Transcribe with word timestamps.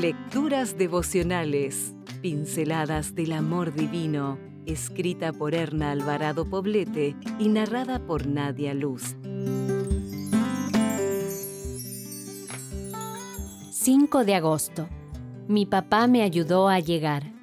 Lecturas 0.00 0.78
devocionales, 0.78 1.92
pinceladas 2.22 3.14
del 3.14 3.32
amor 3.32 3.74
divino, 3.74 4.38
escrita 4.64 5.30
por 5.30 5.54
Erna 5.54 5.90
Alvarado 5.90 6.48
Poblete 6.48 7.14
y 7.38 7.50
narrada 7.50 7.98
por 8.06 8.26
Nadia 8.26 8.72
Luz. 8.72 9.14
5 13.72 14.24
de 14.24 14.34
agosto. 14.34 14.88
Mi 15.48 15.66
papá 15.66 16.06
me 16.06 16.22
ayudó 16.22 16.70
a 16.70 16.80
llegar. 16.80 17.34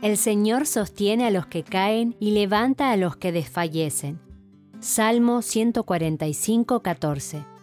El 0.00 0.16
Señor 0.16 0.66
sostiene 0.66 1.26
a 1.26 1.30
los 1.30 1.44
que 1.48 1.64
caen 1.64 2.16
y 2.18 2.30
levanta 2.30 2.92
a 2.92 2.96
los 2.96 3.18
que 3.18 3.30
desfallecen. 3.30 4.18
Salmo 4.80 5.42
145, 5.42 6.80
14. 6.80 7.59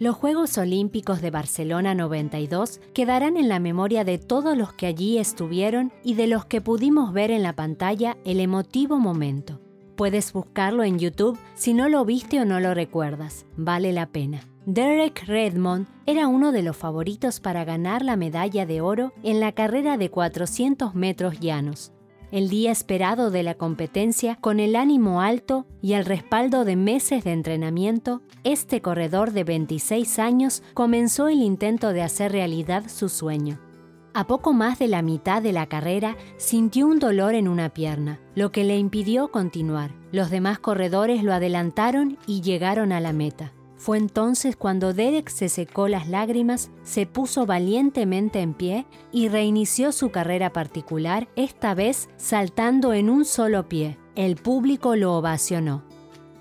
Los 0.00 0.16
Juegos 0.16 0.56
Olímpicos 0.56 1.20
de 1.20 1.30
Barcelona 1.30 1.94
92 1.94 2.80
quedarán 2.94 3.36
en 3.36 3.50
la 3.50 3.60
memoria 3.60 4.02
de 4.02 4.16
todos 4.16 4.56
los 4.56 4.72
que 4.72 4.86
allí 4.86 5.18
estuvieron 5.18 5.92
y 6.02 6.14
de 6.14 6.26
los 6.26 6.46
que 6.46 6.62
pudimos 6.62 7.12
ver 7.12 7.30
en 7.30 7.42
la 7.42 7.54
pantalla 7.54 8.16
el 8.24 8.40
emotivo 8.40 8.98
momento. 8.98 9.60
Puedes 9.96 10.32
buscarlo 10.32 10.84
en 10.84 10.98
YouTube 10.98 11.38
si 11.54 11.74
no 11.74 11.90
lo 11.90 12.06
viste 12.06 12.40
o 12.40 12.46
no 12.46 12.60
lo 12.60 12.72
recuerdas, 12.72 13.44
vale 13.58 13.92
la 13.92 14.06
pena. 14.06 14.40
Derek 14.64 15.24
Redmond 15.26 15.86
era 16.06 16.28
uno 16.28 16.50
de 16.50 16.62
los 16.62 16.78
favoritos 16.78 17.38
para 17.38 17.66
ganar 17.66 18.02
la 18.02 18.16
medalla 18.16 18.64
de 18.64 18.80
oro 18.80 19.12
en 19.22 19.38
la 19.38 19.52
carrera 19.52 19.98
de 19.98 20.08
400 20.08 20.94
metros 20.94 21.40
llanos 21.40 21.92
el 22.32 22.48
día 22.48 22.70
esperado 22.70 23.30
de 23.30 23.42
la 23.42 23.54
competencia, 23.54 24.36
con 24.36 24.60
el 24.60 24.76
ánimo 24.76 25.20
alto 25.20 25.66
y 25.82 25.94
el 25.94 26.04
respaldo 26.04 26.64
de 26.64 26.76
meses 26.76 27.24
de 27.24 27.32
entrenamiento, 27.32 28.22
este 28.44 28.80
corredor 28.80 29.32
de 29.32 29.44
26 29.44 30.18
años 30.18 30.62
comenzó 30.74 31.28
el 31.28 31.42
intento 31.42 31.92
de 31.92 32.02
hacer 32.02 32.32
realidad 32.32 32.84
su 32.88 33.08
sueño. 33.08 33.58
A 34.12 34.26
poco 34.26 34.52
más 34.52 34.78
de 34.78 34.88
la 34.88 35.02
mitad 35.02 35.40
de 35.40 35.52
la 35.52 35.66
carrera 35.66 36.16
sintió 36.36 36.86
un 36.86 36.98
dolor 36.98 37.34
en 37.34 37.46
una 37.46 37.68
pierna, 37.68 38.18
lo 38.34 38.50
que 38.50 38.64
le 38.64 38.76
impidió 38.76 39.30
continuar. 39.30 39.92
Los 40.10 40.30
demás 40.30 40.58
corredores 40.58 41.22
lo 41.22 41.32
adelantaron 41.32 42.18
y 42.26 42.40
llegaron 42.40 42.90
a 42.90 43.00
la 43.00 43.12
meta. 43.12 43.52
Fue 43.80 43.96
entonces 43.96 44.56
cuando 44.56 44.92
Derek 44.92 45.30
se 45.30 45.48
secó 45.48 45.88
las 45.88 46.06
lágrimas, 46.06 46.70
se 46.82 47.06
puso 47.06 47.46
valientemente 47.46 48.40
en 48.40 48.52
pie 48.52 48.84
y 49.10 49.28
reinició 49.28 49.90
su 49.92 50.10
carrera 50.10 50.52
particular, 50.52 51.28
esta 51.34 51.72
vez 51.74 52.10
saltando 52.18 52.92
en 52.92 53.08
un 53.08 53.24
solo 53.24 53.70
pie. 53.70 53.96
El 54.16 54.36
público 54.36 54.96
lo 54.96 55.14
ovacionó. 55.14 55.82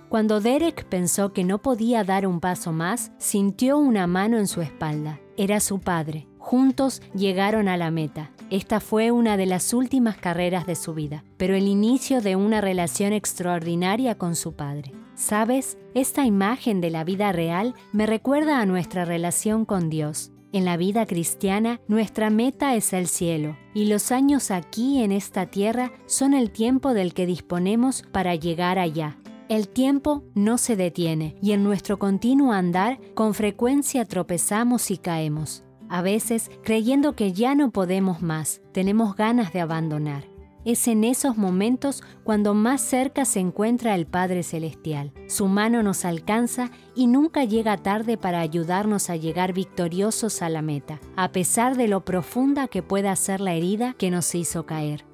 Cuando 0.09 0.41
Derek 0.41 0.83
pensó 0.89 1.31
que 1.31 1.45
no 1.45 1.59
podía 1.59 2.03
dar 2.03 2.27
un 2.27 2.41
paso 2.41 2.73
más, 2.73 3.13
sintió 3.19 3.77
una 3.77 4.05
mano 4.05 4.37
en 4.37 4.47
su 4.47 4.61
espalda. 4.61 5.21
Era 5.37 5.61
su 5.61 5.79
padre. 5.79 6.27
Juntos 6.39 7.01
llegaron 7.15 7.69
a 7.69 7.77
la 7.77 7.89
meta. 7.89 8.31
Esta 8.49 8.81
fue 8.81 9.11
una 9.11 9.37
de 9.37 9.45
las 9.45 9.73
últimas 9.73 10.17
carreras 10.17 10.65
de 10.65 10.75
su 10.75 10.93
vida, 10.93 11.23
pero 11.37 11.55
el 11.55 11.69
inicio 11.69 12.19
de 12.19 12.35
una 12.35 12.59
relación 12.59 13.13
extraordinaria 13.13 14.17
con 14.17 14.35
su 14.35 14.51
padre. 14.57 14.91
¿Sabes? 15.19 15.77
Esta 15.95 16.25
imagen 16.25 16.79
de 16.79 16.89
la 16.89 17.03
vida 17.03 17.33
real 17.33 17.75
me 17.91 18.05
recuerda 18.05 18.61
a 18.61 18.65
nuestra 18.65 19.03
relación 19.03 19.65
con 19.65 19.89
Dios. 19.89 20.31
En 20.53 20.63
la 20.63 20.77
vida 20.77 21.05
cristiana, 21.05 21.81
nuestra 21.89 22.29
meta 22.29 22.73
es 22.75 22.93
el 22.93 23.07
cielo, 23.07 23.57
y 23.73 23.85
los 23.85 24.13
años 24.13 24.49
aquí 24.49 25.03
en 25.03 25.11
esta 25.11 25.47
tierra 25.47 25.91
son 26.05 26.33
el 26.33 26.51
tiempo 26.51 26.93
del 26.93 27.13
que 27.13 27.25
disponemos 27.25 28.03
para 28.13 28.33
llegar 28.35 28.79
allá. 28.79 29.17
El 29.49 29.67
tiempo 29.67 30.23
no 30.35 30.57
se 30.57 30.77
detiene, 30.77 31.35
y 31.41 31.51
en 31.51 31.65
nuestro 31.65 31.99
continuo 31.99 32.53
andar 32.53 32.97
con 33.13 33.33
frecuencia 33.33 34.05
tropezamos 34.05 34.89
y 34.89 34.97
caemos. 34.99 35.65
A 35.89 36.01
veces, 36.01 36.49
creyendo 36.63 37.17
que 37.17 37.33
ya 37.33 37.55
no 37.55 37.71
podemos 37.71 38.21
más, 38.21 38.61
tenemos 38.71 39.17
ganas 39.17 39.51
de 39.51 39.59
abandonar. 39.59 40.28
Es 40.65 40.87
en 40.89 41.05
esos 41.05 41.37
momentos 41.37 42.03
cuando 42.23 42.53
más 42.53 42.81
cerca 42.81 43.23
se 43.23 43.39
encuentra 43.39 43.95
el 43.95 44.05
Padre 44.05 44.43
Celestial. 44.43 45.13
Su 45.27 45.47
mano 45.47 45.83
nos 45.83 46.03
alcanza 46.03 46.69
y 46.95 47.07
nunca 47.07 47.45
llega 47.45 47.77
tarde 47.77 48.17
para 48.17 48.41
ayudarnos 48.41 49.09
a 49.09 49.15
llegar 49.15 49.53
victoriosos 49.53 50.41
a 50.41 50.49
la 50.49 50.61
meta, 50.61 50.99
a 51.15 51.31
pesar 51.31 51.77
de 51.77 51.87
lo 51.87 52.03
profunda 52.03 52.67
que 52.67 52.83
pueda 52.83 53.15
ser 53.15 53.39
la 53.39 53.53
herida 53.53 53.93
que 53.93 54.11
nos 54.11 54.35
hizo 54.35 54.65
caer. 54.65 55.05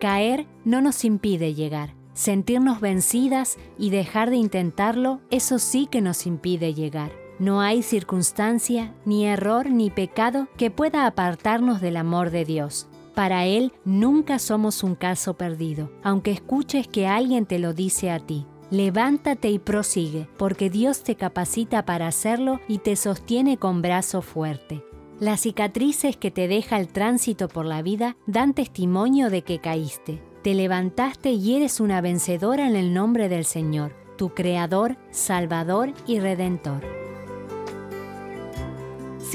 Caer 0.00 0.46
no 0.64 0.80
nos 0.80 1.04
impide 1.04 1.54
llegar. 1.54 1.94
Sentirnos 2.14 2.80
vencidas 2.80 3.58
y 3.78 3.90
dejar 3.90 4.30
de 4.30 4.36
intentarlo, 4.36 5.20
eso 5.30 5.58
sí 5.58 5.86
que 5.90 6.00
nos 6.00 6.24
impide 6.26 6.72
llegar. 6.72 7.10
No 7.38 7.60
hay 7.60 7.82
circunstancia, 7.82 8.94
ni 9.04 9.26
error, 9.26 9.68
ni 9.68 9.90
pecado 9.90 10.48
que 10.56 10.70
pueda 10.70 11.06
apartarnos 11.06 11.82
del 11.82 11.98
amor 11.98 12.30
de 12.30 12.46
Dios. 12.46 12.88
Para 13.16 13.46
Él 13.46 13.72
nunca 13.86 14.38
somos 14.38 14.82
un 14.82 14.94
caso 14.94 15.38
perdido, 15.38 15.90
aunque 16.02 16.32
escuches 16.32 16.86
que 16.86 17.06
alguien 17.06 17.46
te 17.46 17.58
lo 17.58 17.72
dice 17.72 18.10
a 18.10 18.20
ti. 18.20 18.44
Levántate 18.70 19.48
y 19.48 19.58
prosigue, 19.58 20.28
porque 20.36 20.68
Dios 20.68 21.02
te 21.02 21.14
capacita 21.14 21.86
para 21.86 22.08
hacerlo 22.08 22.60
y 22.68 22.76
te 22.76 22.94
sostiene 22.94 23.56
con 23.56 23.80
brazo 23.80 24.20
fuerte. 24.20 24.84
Las 25.18 25.40
cicatrices 25.40 26.18
que 26.18 26.30
te 26.30 26.46
deja 26.46 26.78
el 26.78 26.88
tránsito 26.88 27.48
por 27.48 27.64
la 27.64 27.80
vida 27.80 28.18
dan 28.26 28.52
testimonio 28.52 29.30
de 29.30 29.40
que 29.40 29.60
caíste. 29.60 30.22
Te 30.42 30.52
levantaste 30.52 31.30
y 31.30 31.56
eres 31.56 31.80
una 31.80 32.02
vencedora 32.02 32.68
en 32.68 32.76
el 32.76 32.92
nombre 32.92 33.30
del 33.30 33.46
Señor, 33.46 33.94
tu 34.18 34.34
Creador, 34.34 34.98
Salvador 35.10 35.94
y 36.06 36.20
Redentor. 36.20 37.05